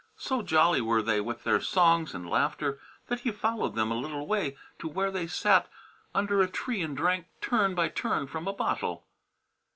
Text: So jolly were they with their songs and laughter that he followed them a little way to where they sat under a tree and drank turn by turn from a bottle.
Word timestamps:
So 0.17 0.41
jolly 0.41 0.81
were 0.81 1.03
they 1.03 1.21
with 1.21 1.43
their 1.43 1.61
songs 1.61 2.15
and 2.15 2.27
laughter 2.27 2.79
that 3.05 3.19
he 3.19 3.31
followed 3.31 3.75
them 3.75 3.91
a 3.91 3.95
little 3.95 4.25
way 4.25 4.57
to 4.79 4.87
where 4.87 5.11
they 5.11 5.27
sat 5.27 5.69
under 6.15 6.41
a 6.41 6.49
tree 6.49 6.81
and 6.81 6.97
drank 6.97 7.27
turn 7.39 7.75
by 7.75 7.89
turn 7.89 8.25
from 8.25 8.47
a 8.47 8.53
bottle. 8.53 9.05